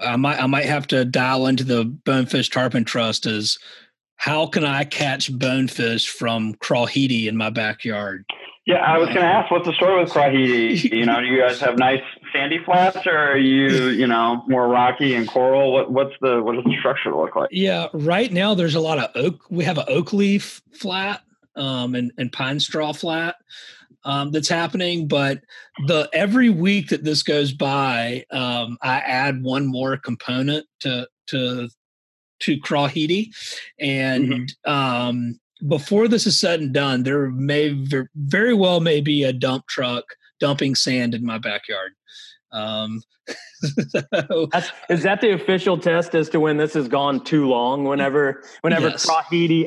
[0.00, 3.58] I might I might have to dial into the Bonefish Tarpon Trust as
[4.18, 8.24] how can I catch bonefish from crahidi in my backyard?
[8.66, 10.92] Yeah, I was going to ask, what's the story with crahidi?
[10.92, 12.02] you know, do you guys have nice
[12.34, 15.72] sandy flats, or are you, you know, more rocky and coral?
[15.72, 17.48] What, what's the what does the structure look like?
[17.50, 19.40] Yeah, right now there's a lot of oak.
[19.48, 21.22] We have an oak leaf flat
[21.56, 23.36] um, and and pine straw flat.
[24.04, 25.08] um, that's happening.
[25.08, 25.40] But
[25.86, 31.68] the every week that this goes by, um, I add one more component to to
[32.40, 33.34] to Crawheedy,
[33.78, 34.70] and mm-hmm.
[34.70, 39.66] um, before this is said and done, there may very well may be a dump
[39.66, 40.04] truck
[40.40, 41.92] dumping sand in my backyard.
[42.52, 43.02] Um,
[43.60, 44.48] so,
[44.88, 47.84] is that the official test as to when this has gone too long?
[47.84, 49.08] Whenever, whenever yes.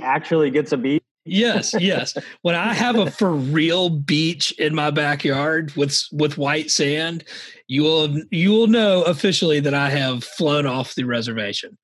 [0.01, 1.03] actually gets a beat.
[1.25, 2.17] yes, yes.
[2.41, 7.23] When I have a for real beach in my backyard with with white sand,
[7.67, 11.77] you will you will know officially that I have flown off the reservation.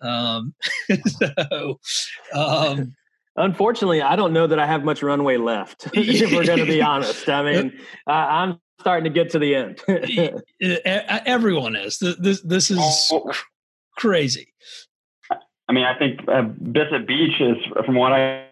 [0.00, 0.54] Um,
[1.06, 1.80] so,
[2.34, 2.94] um,
[3.38, 5.88] Unfortunately, I don't know that I have much runway left.
[5.94, 9.82] if we're going to be honest, I mean, I'm starting to get to the end.
[11.26, 11.98] Everyone is.
[11.98, 12.78] This this is
[13.12, 13.30] oh.
[13.96, 14.54] crazy.
[15.68, 18.46] I mean, I think uh, Bissett Beach is, from what I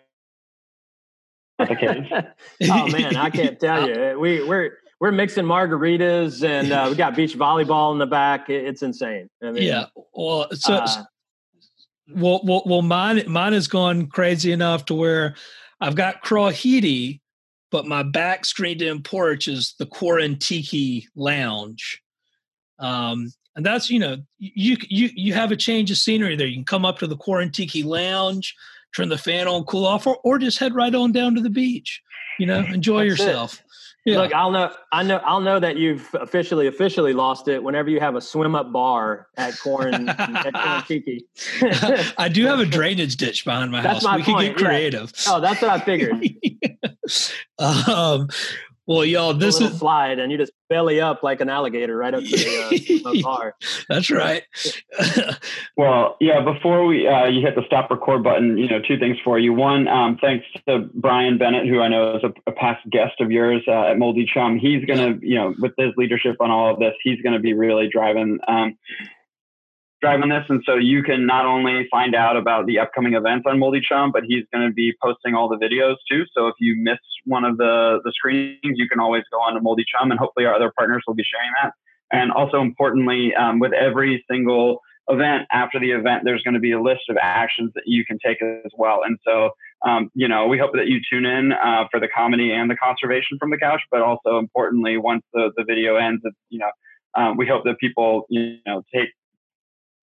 [1.60, 2.70] the case.
[2.70, 4.18] oh man, I can't tell you.
[4.20, 8.50] We we're we're mixing margaritas and uh, we got beach volleyball in the back.
[8.50, 9.30] It's insane.
[9.42, 9.86] I mean, yeah.
[10.12, 11.04] Well, so, uh,
[12.08, 15.34] well, well, well, mine mine has gone crazy enough to where
[15.80, 17.20] I've got Crawheedy,
[17.70, 22.02] but my back screened in porch is the Quarantiki Lounge.
[22.78, 26.46] Um, and that's you know you you you have a change of scenery there.
[26.46, 28.54] You can come up to the Quarantiki Lounge,
[28.94, 31.50] turn the fan on, cool off, or, or just head right on down to the
[31.50, 32.02] beach.
[32.38, 33.60] You know, enjoy that's yourself.
[33.60, 33.63] It.
[34.04, 34.18] Yeah.
[34.18, 34.70] Look, I'll know.
[34.92, 35.16] I know.
[35.24, 39.28] I'll know that you've officially officially lost it whenever you have a swim up bar
[39.38, 41.26] at Corn at Corn Tiki.
[42.18, 44.04] I do have a drainage ditch behind my that's house.
[44.04, 44.56] My we point.
[44.56, 45.12] could get creative.
[45.26, 45.32] Yeah.
[45.32, 46.22] Oh, that's what I figured.
[47.58, 48.28] um,
[48.86, 52.22] well, y'all, this is slide, and you just belly up like an alligator right up
[52.22, 53.54] to the, uh, bar.
[53.88, 54.42] That's right.
[55.76, 56.44] well, yeah.
[56.44, 59.54] Before we uh, you hit the stop record button, you know, two things for you.
[59.54, 63.30] One, um, thanks to Brian Bennett, who I know is a, a past guest of
[63.30, 64.58] yours uh, at Moldy Chum.
[64.58, 67.40] He's going to, you know, with his leadership on all of this, he's going to
[67.40, 68.76] be really driving um,
[70.04, 70.44] driving this.
[70.50, 74.12] And so you can not only find out about the upcoming events on Moldy Chum,
[74.12, 76.24] but he's going to be posting all the videos too.
[76.36, 79.62] So if you miss one of the, the screenings, you can always go on to
[79.62, 81.72] Moldy Chum and hopefully our other partners will be sharing that.
[82.12, 86.72] And also importantly, um, with every single event after the event, there's going to be
[86.72, 89.00] a list of actions that you can take as well.
[89.06, 89.50] And so,
[89.86, 92.76] um, you know, we hope that you tune in uh, for the comedy and the
[92.76, 96.70] conservation from the couch, but also importantly, once the, the video ends, you know,
[97.16, 99.08] um, we hope that people, you know, take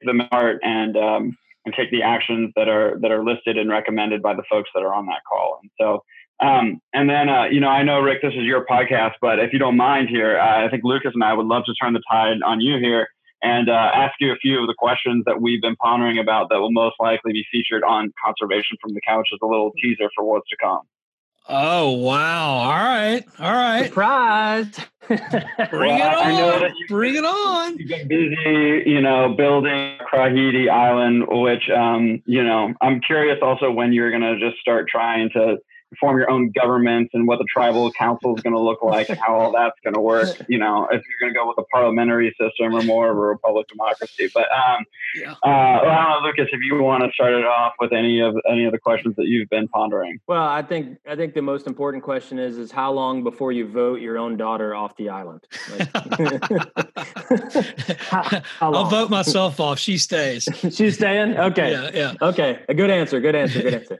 [0.04, 4.22] the art and um, and take the actions that are that are listed and recommended
[4.22, 5.60] by the folks that are on that call.
[5.62, 6.04] And so,
[6.46, 9.54] um, and then uh, you know, I know Rick, this is your podcast, but if
[9.54, 12.02] you don't mind here, uh, I think Lucas and I would love to turn the
[12.10, 13.08] tide on you here
[13.42, 16.60] and uh, ask you a few of the questions that we've been pondering about that
[16.60, 20.24] will most likely be featured on conservation from the couch as a little teaser for
[20.24, 20.82] what's to come.
[21.50, 22.50] Oh wow!
[22.60, 23.88] All right, all right.
[23.88, 24.68] Surprise!
[25.08, 26.72] Bring well, it on!
[26.88, 27.78] Bring it on!
[27.78, 33.72] You've been busy, you know, building Crawheedy Island, which, um, you know, I'm curious also
[33.72, 35.58] when you're going to just start trying to
[36.00, 39.20] form your own government and what the tribal council is going to look like and
[39.20, 40.38] how all that's going to work.
[40.52, 43.20] You know, if you're going to go with a parliamentary system or more of a
[43.20, 44.30] republic democracy.
[44.34, 45.32] But um, yeah.
[45.32, 48.20] uh, well, I don't know, Lucas, if you want to start it off with any
[48.20, 50.20] of any of the questions that you've been pondering.
[50.28, 53.68] Well, I think I think the most important question is is how long before you
[53.68, 55.42] vote your own daughter off the island?
[55.78, 55.90] Like,
[58.00, 59.80] how, how I'll vote myself off.
[59.80, 60.48] She stays.
[60.72, 61.38] She's staying.
[61.38, 61.72] Okay.
[61.72, 61.92] Yeah.
[61.94, 62.14] Yeah.
[62.22, 62.60] Okay.
[62.68, 63.22] A good answer.
[63.22, 63.62] Good answer.
[63.62, 64.00] Good answer.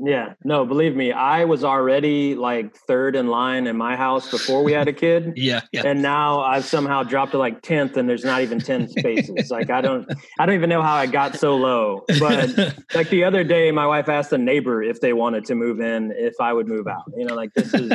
[0.00, 4.62] Yeah, no, believe me, I was already like third in line in my house before
[4.62, 5.32] we had a kid.
[5.36, 5.82] yeah, yeah.
[5.84, 9.50] And now I've somehow dropped to like 10th and there's not even 10 spaces.
[9.50, 12.04] like I don't I don't even know how I got so low.
[12.18, 15.80] But like the other day my wife asked a neighbor if they wanted to move
[15.80, 17.04] in if I would move out.
[17.16, 17.92] You know, like this is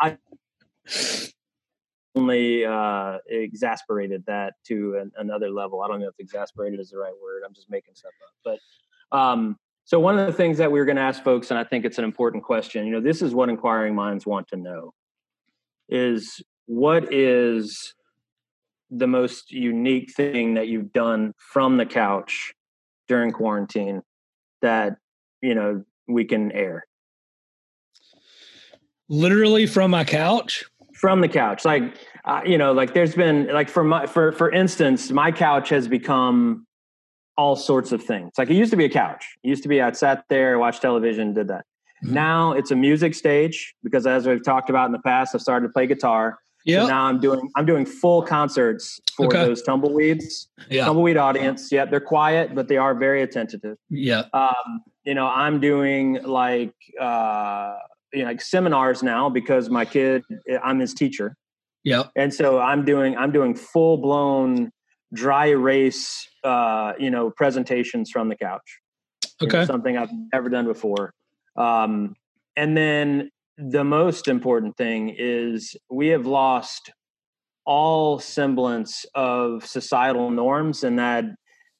[0.00, 0.16] I
[2.16, 5.82] only uh exasperated that to an, another level.
[5.82, 7.42] I don't know if exasperated is the right word.
[7.46, 8.58] I'm just making stuff up.
[9.12, 11.58] But um so one of the things that we are going to ask folks, and
[11.58, 14.56] I think it's an important question, you know, this is what inquiring minds want to
[14.56, 14.92] know
[15.88, 17.94] is what is
[18.90, 22.52] the most unique thing that you've done from the couch
[23.08, 24.02] during quarantine
[24.62, 24.96] that,
[25.42, 26.86] you know, we can air?
[29.08, 30.64] Literally from my couch?
[30.94, 31.64] From the couch.
[31.64, 35.68] Like, uh, you know, like there's been like for my, for, for instance, my couch
[35.70, 36.66] has become
[37.40, 38.32] all sorts of things.
[38.36, 39.24] Like it used to be a couch.
[39.42, 41.64] It used to be I sat there, watched television, did that.
[42.04, 42.12] Mm-hmm.
[42.14, 45.66] Now it's a music stage because as we've talked about in the past, I've started
[45.68, 46.38] to play guitar.
[46.66, 46.82] Yeah.
[46.82, 49.38] So now I'm doing I'm doing full concerts for okay.
[49.38, 50.48] those tumbleweeds.
[50.68, 50.84] Yeah.
[50.84, 51.72] Tumbleweed audience.
[51.72, 53.78] Yeah, they're quiet, but they are very attentive.
[53.88, 54.24] Yeah.
[54.34, 57.76] Um, you know, I'm doing like uh
[58.12, 60.24] you know, like seminars now because my kid,
[60.62, 61.36] I'm his teacher.
[61.84, 62.04] Yeah.
[62.16, 64.72] And so I'm doing I'm doing full blown
[65.12, 68.80] dry erase uh, you know presentations from the couch.
[69.40, 69.66] You know, Okay.
[69.66, 71.14] something I've never done before.
[71.56, 72.14] Um,
[72.56, 76.92] and then the most important thing is we have lost
[77.66, 81.24] all semblance of societal norms and that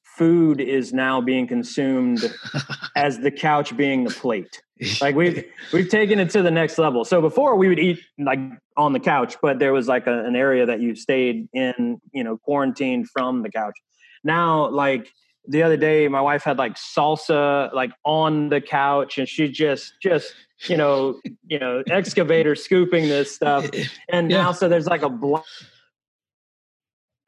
[0.03, 2.33] food is now being consumed
[2.95, 4.61] as the couch being the plate
[5.01, 8.39] like we've we've taken it to the next level so before we would eat like
[8.77, 12.23] on the couch but there was like a, an area that you stayed in you
[12.23, 13.75] know quarantined from the couch.
[14.23, 15.07] Now like
[15.47, 19.93] the other day my wife had like salsa like on the couch and she just
[20.01, 20.33] just
[20.67, 23.69] you know you know excavator scooping this stuff.
[24.09, 24.43] And Yeah.
[24.43, 25.45] now so there's like a block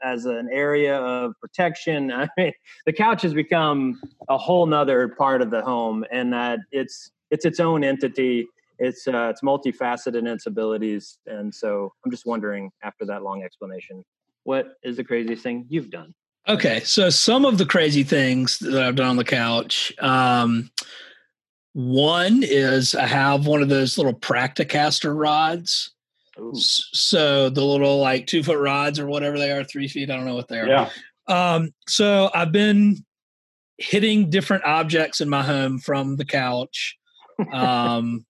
[0.03, 2.11] as an area of protection.
[2.11, 2.53] I mean
[2.85, 7.45] the couch has become a whole nother part of the home and that it's it's
[7.45, 8.47] its own entity
[8.79, 13.43] it's uh, it's multifaceted in its abilities and so i'm just wondering after that long
[13.43, 14.03] explanation
[14.43, 16.13] what is the craziest thing you've done
[16.47, 19.93] Okay, so some of the crazy things that I've done on the couch.
[19.99, 20.69] Um,
[21.71, 25.91] one is I have one of those little Practicaster rods.
[26.37, 26.51] Ooh.
[26.55, 30.09] So the little like two foot rods or whatever they are, three feet.
[30.09, 30.67] I don't know what they are.
[30.67, 30.89] Yeah.
[31.27, 33.05] Um, so I've been
[33.77, 36.97] hitting different objects in my home from the couch.
[37.51, 38.27] Um,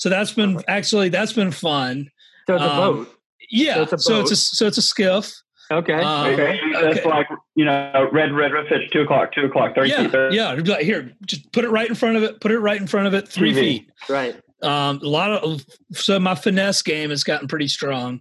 [0.00, 2.10] so that's been actually that's been fun.
[2.46, 3.18] so it's a Um, boat
[3.50, 3.74] Yeah.
[3.74, 5.32] So it's a so it's a so it's a skiff.
[5.70, 7.08] okay um, okay That's okay.
[7.08, 10.12] like you know, red red red fish, two o'clock, two o'clock, thirty yeah, feet.
[10.12, 10.52] 30 yeah.
[10.52, 12.40] like, Here, just put it right in front of it.
[12.40, 13.28] Put it right in front of it.
[13.28, 13.60] Three TV.
[13.60, 13.90] feet.
[14.08, 18.20] right Um, a lot of so my finesse game has gotten pretty strong.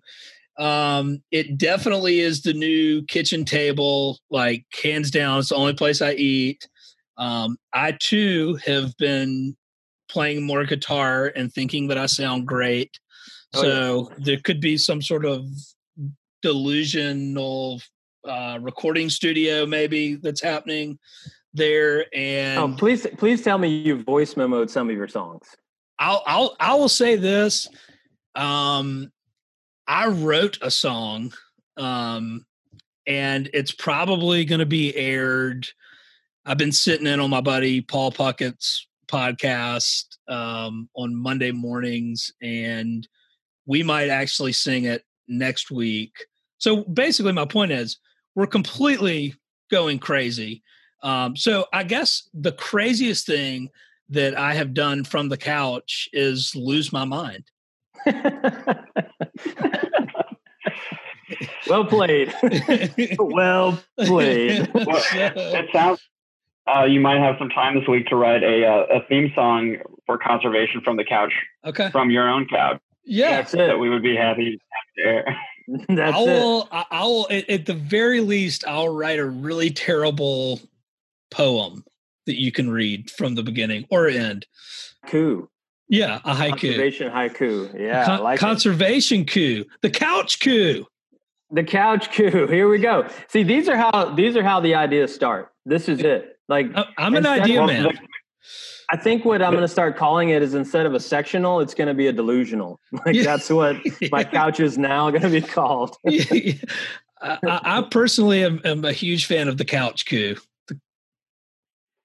[0.60, 4.20] Um, it definitely is the new kitchen table.
[4.30, 6.68] Like hands down, it's the only place I eat.
[7.18, 9.56] Um, I too have been
[10.10, 13.00] playing more guitar and thinking that I sound great.
[13.54, 15.45] Oh, so there could be some sort of
[16.41, 17.82] delusional
[18.28, 21.00] uh, recording studio maybe that's happening
[21.54, 22.06] there.
[22.13, 25.56] And oh please please tell me you voice memoed some of your songs
[26.00, 27.67] I'll I'll I will say this.
[28.36, 29.12] Um
[29.88, 31.34] I wrote a song
[31.78, 32.45] um
[33.06, 35.67] and it's probably going to be aired.
[36.45, 43.08] I've been sitting in on my buddy Paul Puckett's podcast um on Monday mornings and
[43.65, 46.13] we might actually sing it next week.
[46.58, 47.98] So basically my point is
[48.36, 49.36] we're completely
[49.72, 50.63] going crazy.
[51.04, 53.69] Um so I guess the craziest thing
[54.10, 57.43] that I have done from the couch is lose my mind.
[61.67, 62.34] well played
[63.19, 66.02] well played Well, it sounds
[66.78, 69.78] uh, you might have some time this week to write a uh, a theme song
[70.06, 71.34] for conservation from the couch
[71.66, 71.90] okay.
[71.92, 73.32] from your own couch Yeah.
[73.38, 74.60] that's that it we would be happy
[74.98, 75.38] to air.
[75.88, 76.00] that's it.
[76.00, 76.68] I will.
[76.72, 77.28] I I will.
[77.30, 80.60] At, at the very least, I'll write a really terrible
[81.32, 81.84] poem
[82.26, 84.46] that you can read from the beginning or end.
[85.08, 85.48] haiku
[85.88, 86.50] Yeah, a haiku.
[86.62, 88.40] conservation haiku yeah I Con- like it.
[88.40, 89.66] conservation coup.
[89.82, 90.86] The couch coup.
[91.52, 92.48] The couch coup.
[92.48, 93.08] Here we go.
[93.28, 95.52] See, these are how these are how the ideas start.
[95.66, 96.38] This is it.
[96.50, 97.98] Like I- I'm an idea Well, man.
[98.92, 101.76] I think what I'm going to start calling it is instead of a sectional, it's
[101.76, 102.80] going to be a delusional.
[103.06, 103.24] Like Yeah.
[103.24, 103.78] that's what
[104.12, 105.96] my couch is now going to be called.
[106.08, 106.60] I,
[107.22, 110.36] I I personally am, am a huge fan of the couch coup.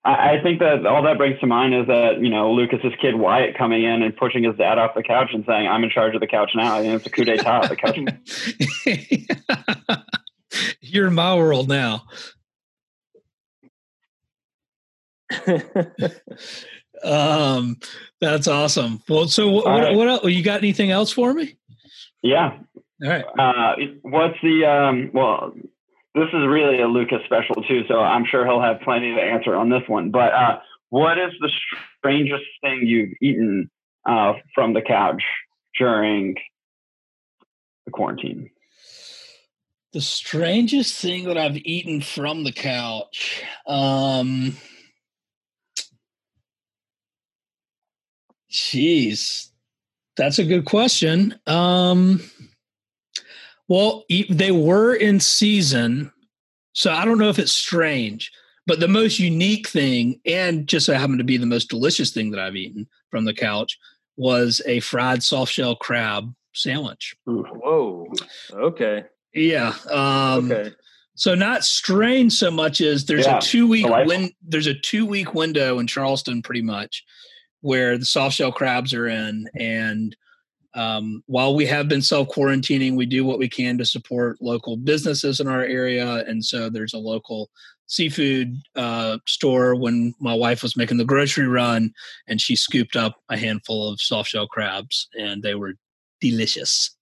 [0.04, 3.14] I I think that all that brings to mind is that you know Lucas's kid
[3.14, 6.14] Wyatt coming in and pushing his dad off the couch and saying, "I'm in charge
[6.14, 7.68] of the couch now." And it's a coup d'état.
[7.68, 7.96] The couch.
[10.80, 12.02] You're in my world now.
[17.02, 17.76] Um,
[18.20, 19.02] that's awesome.
[19.08, 19.96] Well, so what, what, right.
[19.96, 20.24] what else?
[20.24, 21.56] You got anything else for me?
[22.22, 22.58] yeah.
[23.02, 23.24] All right.
[23.38, 25.10] Uh, what's the um?
[25.12, 25.52] Well,
[26.14, 29.54] this is really a Lucas special too, so I'm sure he'll have plenty to answer
[29.54, 30.10] on this one.
[30.10, 30.58] But uh,
[30.90, 31.50] what is the
[31.98, 33.70] strangest thing you've eaten
[34.08, 35.22] uh, from the couch
[35.78, 36.36] during
[37.84, 38.50] the quarantine?
[39.92, 43.42] The strangest thing that I've eaten from the couch.
[43.66, 44.56] Um,
[48.54, 49.48] jeez,
[50.16, 51.38] that's a good question.
[51.46, 52.20] Um,
[53.68, 56.12] well, they were in season,
[56.72, 58.30] so I don't know if it's strange.
[58.66, 62.30] But the most unique thing, and just so happened to be the most delicious thing
[62.30, 63.78] that I've eaten from the couch,
[64.16, 67.14] was a fried soft shell crab sandwich.
[67.26, 68.06] Whoa.
[68.52, 69.04] Okay.
[69.34, 69.74] Yeah.
[69.90, 70.70] Um, Okay.
[71.16, 74.08] So not strange so much as there's Yeah, a two week delightful.
[74.16, 74.30] win.
[74.42, 77.04] There's a two week window in Charleston, pretty much,
[77.64, 79.48] where the soft shell crabs are in.
[79.58, 80.14] And
[80.74, 84.76] um, while we have been self quarantining, we do what we can to support local
[84.76, 86.24] businesses in our area.
[86.26, 87.48] And so there's a local
[87.86, 91.94] seafood uh, store when my wife was making the grocery run,
[92.28, 95.72] and she scooped up a handful of soft shell crabs, and they were
[96.20, 96.94] delicious.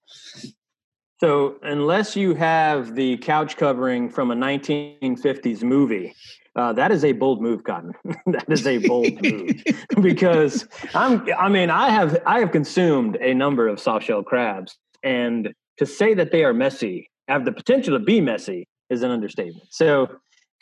[1.18, 6.14] So, unless you have the couch covering from a 1950s movie,
[6.54, 7.92] uh, that is a bold move, Cotton.
[8.26, 9.62] that is a bold move
[10.00, 11.26] because I'm.
[11.38, 15.86] I mean, I have I have consumed a number of soft shell crabs, and to
[15.86, 19.66] say that they are messy, have the potential to be messy, is an understatement.
[19.70, 20.10] So,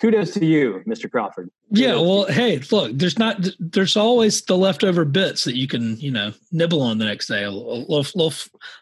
[0.00, 1.10] kudos to you, Mr.
[1.10, 1.50] Crawford.
[1.74, 5.98] Kudos yeah, well, hey, look, there's not there's always the leftover bits that you can
[5.98, 7.42] you know nibble on the next day.
[7.42, 8.32] A little, little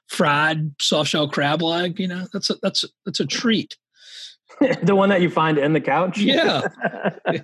[0.08, 3.78] fried soft shell crab leg, you know, that's a that's that's a treat.
[4.82, 6.18] the one that you find in the couch.
[6.18, 6.62] Yeah.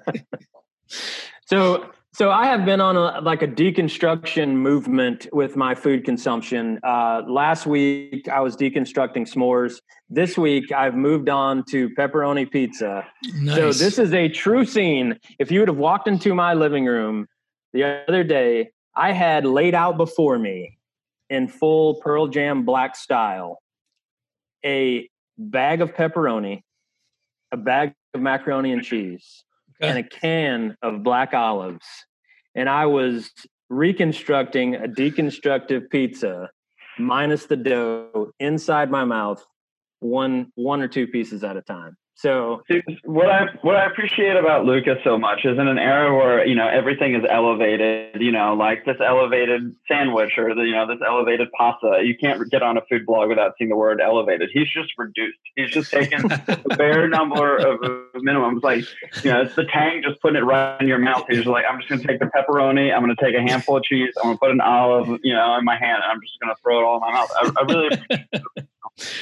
[1.46, 6.78] so so I have been on a, like a deconstruction movement with my food consumption.
[6.84, 9.80] Uh, last week I was deconstructing s'mores.
[10.08, 13.04] This week I've moved on to pepperoni pizza.
[13.40, 13.56] Nice.
[13.56, 15.18] So this is a true scene.
[15.40, 17.26] If you would have walked into my living room
[17.72, 20.78] the other day, I had laid out before me
[21.30, 23.58] in full Pearl Jam black style
[24.64, 26.62] a bag of pepperoni,
[27.54, 29.44] a bag of macaroni and cheese
[29.80, 29.88] okay.
[29.88, 31.86] and a can of black olives.
[32.54, 33.30] And I was
[33.70, 36.50] reconstructing a deconstructive pizza
[36.98, 39.44] minus the dough inside my mouth,
[40.00, 41.96] one one or two pieces at a time.
[42.16, 42.62] So
[43.04, 46.54] what I what I appreciate about Lucas so much is in an era where you
[46.54, 51.00] know everything is elevated, you know, like this elevated sandwich or the you know this
[51.04, 52.02] elevated pasta.
[52.04, 54.50] You can't get on a food blog without seeing the word elevated.
[54.52, 55.38] He's just reduced.
[55.56, 57.80] He's just taken a bare number of
[58.14, 58.62] minimums.
[58.62, 58.84] Like
[59.24, 61.24] you know, it's the tang just putting it right in your mouth.
[61.28, 62.94] He's like, I'm just going to take the pepperoni.
[62.94, 64.14] I'm going to take a handful of cheese.
[64.18, 66.54] I'm going to put an olive, you know, in my hand, and I'm just going
[66.54, 67.30] to throw it all in my mouth.
[67.34, 68.66] I, I really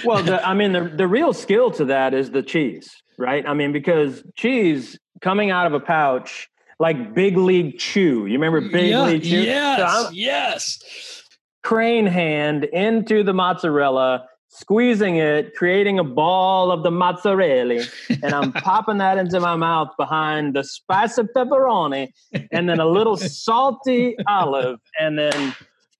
[0.04, 3.46] well, the, I mean, the the real skill to that is the cheese, right?
[3.46, 6.48] I mean, because cheese coming out of a pouch,
[6.78, 8.26] like Big League Chew.
[8.26, 9.42] You remember mm, Big yeah, League Chew?
[9.42, 11.22] Yes, so yes.
[11.62, 17.84] Crane hand into the mozzarella, squeezing it, creating a ball of the mozzarella,
[18.22, 22.08] and I'm popping that into my mouth behind the spice of pepperoni,
[22.50, 25.54] and then a little salty olive, and then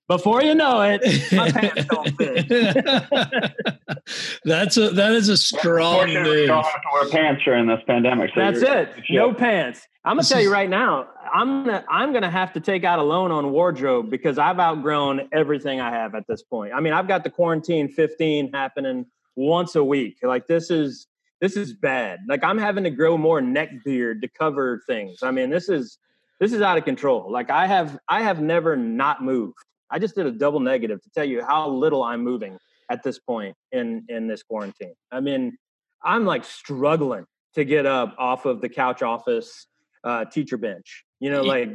[0.08, 1.00] before you know it,
[1.32, 2.48] my pants don't fit.
[4.44, 6.48] That's a that is a strong move.
[6.48, 8.30] Don't have to wear pants during this pandemic.
[8.34, 9.04] So That's it.
[9.10, 9.86] No pants.
[10.04, 11.08] I'm gonna tell you right now.
[11.32, 15.28] I'm gonna I'm gonna have to take out a loan on wardrobe because I've outgrown
[15.32, 16.72] everything I have at this point.
[16.74, 20.18] I mean, I've got the quarantine 15 happening once a week.
[20.22, 21.06] Like this is
[21.40, 22.20] this is bad.
[22.28, 25.22] Like I'm having to grow more neck beard to cover things.
[25.22, 25.98] I mean, this is
[26.40, 27.30] this is out of control.
[27.30, 29.58] Like I have I have never not moved.
[29.92, 32.56] I just did a double negative to tell you how little I'm moving
[32.90, 34.94] at this point in in this quarantine.
[35.12, 35.56] I mean,
[36.02, 39.66] I'm like struggling to get up off of the couch office
[40.02, 41.04] uh, teacher bench.
[41.20, 41.70] You know, like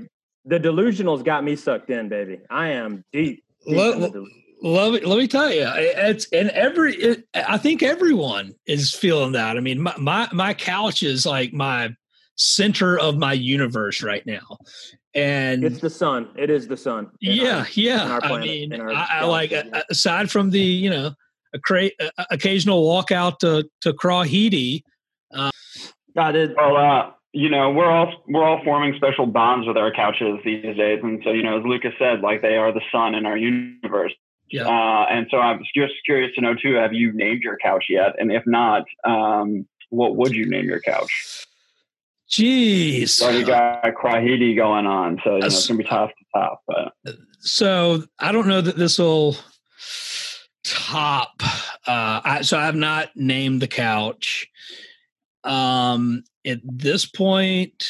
[0.46, 2.40] the delusionals got me sucked in, baby.
[2.50, 3.44] I am deep.
[3.66, 4.14] deep let, let,
[4.92, 6.96] me, let me tell you, it's and every.
[6.96, 9.58] It, I think everyone is feeling that.
[9.58, 11.96] I mean, my, my my couch is like my
[12.38, 14.58] center of my universe right now
[15.16, 19.08] and it's the sun it is the sun yeah our, yeah planet, i mean I,
[19.10, 19.52] I, like
[19.90, 21.14] aside from the you know
[21.54, 21.92] a cra-
[22.30, 24.84] occasional walk out to to Crawheedy.
[25.34, 25.52] Uh,
[26.16, 29.92] God, it, well, uh, you know, we're all we're all forming special bonds with our
[29.92, 33.16] couches these days, and so you know, as Lucas said, like they are the sun
[33.16, 34.14] in our universe.
[34.50, 34.64] Yeah.
[34.64, 38.16] Uh, and so I'm just curious to know too: Have you named your couch yet?
[38.18, 41.47] And if not, um, what would you name your couch?
[42.30, 43.10] Jeez.
[43.10, 46.62] So Already got Crawheedy going on, so you know, it's gonna be tough to top.
[46.68, 46.94] But
[47.40, 49.38] so I don't know that this will
[50.66, 51.42] top.
[51.88, 54.48] Uh, I, so I have not named the couch.
[55.46, 57.86] Um, at this point,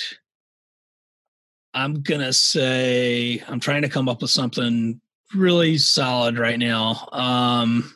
[1.74, 5.02] I'm gonna say I'm trying to come up with something
[5.34, 7.08] really solid right now.
[7.12, 7.92] Um,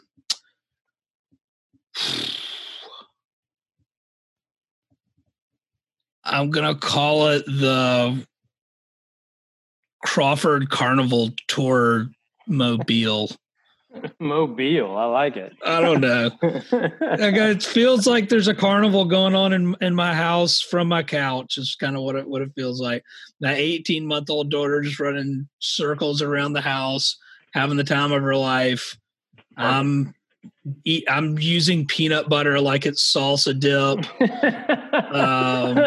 [6.32, 8.26] I'm gonna call it the
[10.04, 12.08] Crawford Carnival Tour
[12.48, 13.30] Mobile.
[14.20, 15.54] Mobile, I like it.
[15.66, 16.32] I don't know.
[16.42, 21.58] it feels like there's a carnival going on in in my house from my couch.
[21.58, 23.04] It's kind of what it what it feels like.
[23.42, 27.18] That 18 month old daughter just running circles around the house,
[27.54, 28.98] having the time of her life.
[29.58, 30.16] I'm
[30.86, 34.00] eat, I'm using peanut butter like it's salsa dip.
[35.14, 35.78] um,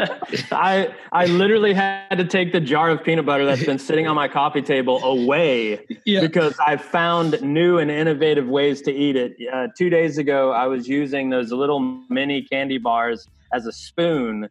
[0.52, 4.16] I I literally had to take the jar of peanut butter that's been sitting on
[4.16, 6.20] my coffee table away yeah.
[6.20, 9.36] because I found new and innovative ways to eat it.
[9.52, 14.48] Uh, two days ago, I was using those little mini candy bars as a spoon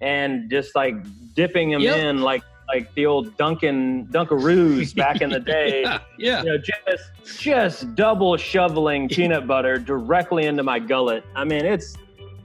[0.00, 0.94] and just like
[1.34, 1.98] dipping them yep.
[1.98, 2.42] in like
[2.72, 5.82] like the old Duncan Dunkaroos back in the day.
[5.82, 6.42] yeah, yeah.
[6.42, 11.24] You know, just just double shoveling peanut butter directly into my gullet.
[11.34, 11.96] I mean, it's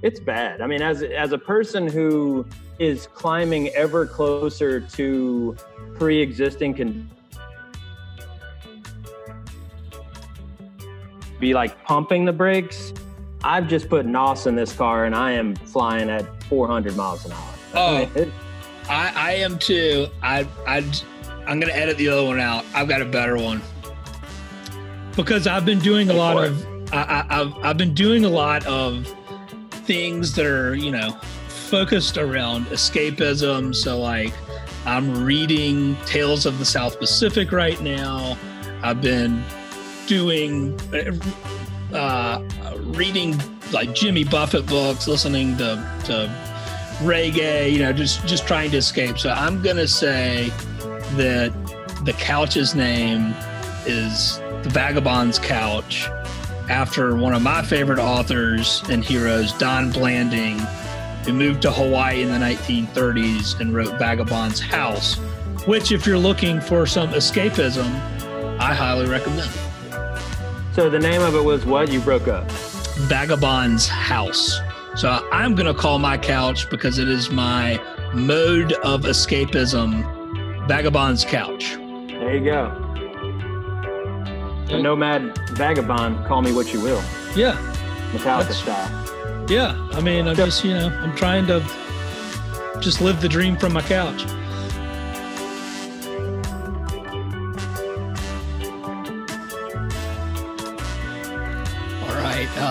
[0.02, 0.62] it's bad.
[0.62, 2.46] I mean, as as a person who
[2.80, 5.56] is climbing ever closer to
[5.98, 7.10] pre-existing can
[11.40, 12.94] be like pumping the brakes.
[13.44, 17.32] I've just put NOS in this car and I am flying at 400 miles an
[17.32, 17.50] hour.
[17.76, 18.30] Oh, it,
[18.90, 20.08] I, I am too.
[20.22, 20.78] I, I,
[21.48, 22.66] I'm going to edit the other one out.
[22.74, 23.62] I've got a better one
[25.16, 26.66] because I've been doing a lot of.
[26.94, 29.08] I, I, I've I've been doing a lot of
[29.72, 31.12] things that are you know
[31.48, 33.74] focused around escapism.
[33.76, 34.34] So like,
[34.86, 38.38] I'm reading Tales of the South Pacific right now.
[38.84, 39.44] I've been
[40.06, 40.80] doing
[41.94, 42.42] uh,
[42.78, 43.40] reading
[43.72, 45.76] like Jimmy Buffett books, listening to,
[46.06, 46.45] to
[47.00, 49.18] reggae, you know, just just trying to escape.
[49.18, 50.50] So I'm gonna say
[51.16, 51.54] that
[52.04, 53.34] the couch's name
[53.86, 56.08] is the Vagabond's Couch,
[56.70, 60.60] after one of my favorite authors and heroes, Don Blanding,
[61.24, 65.16] who moved to Hawaii in the 1930s and wrote Vagabond's House,
[65.68, 67.86] which, if you're looking for some escapism,
[68.60, 69.52] I highly recommend.
[70.74, 71.92] So the name of it was what?
[71.92, 72.50] You broke up.
[73.08, 74.60] Vagabond's House.
[74.96, 77.82] So I'm going to call my couch because it is my
[78.14, 80.04] mode of escapism,
[80.68, 81.76] Vagabond's Couch.
[82.08, 82.68] There you go.
[84.70, 87.04] A nomad vagabond, call me what you will.
[87.36, 87.58] Yeah.
[88.14, 89.46] Metallica style.
[89.50, 89.76] Yeah.
[89.92, 91.60] I mean, I'm just, you know, I'm trying to
[92.80, 94.26] just live the dream from my couch.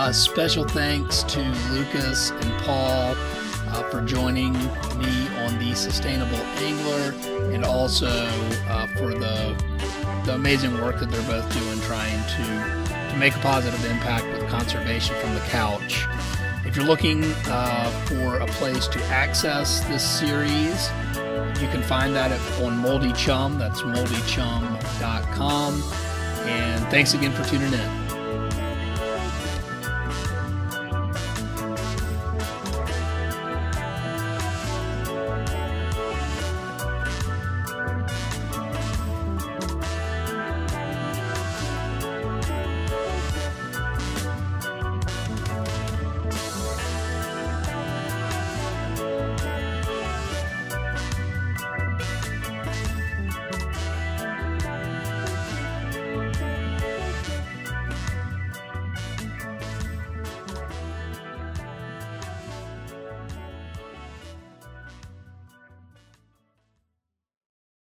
[0.05, 1.41] Uh, special thanks to
[1.73, 7.15] Lucas and Paul uh, for joining me on the Sustainable Angler
[7.55, 8.29] and also
[8.69, 9.57] uh, for the,
[10.27, 12.45] the amazing work that they're both doing trying to,
[13.13, 16.05] to make a positive impact with conservation from the couch.
[16.67, 20.91] If you're looking uh, for a place to access this series,
[21.63, 23.59] you can find that at, on Moldy Chum.
[23.59, 25.83] That's moldychum.com.
[26.47, 28.04] And thanks again for tuning in.